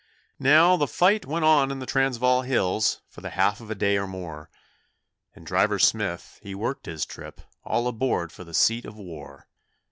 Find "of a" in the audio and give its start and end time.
3.61-3.75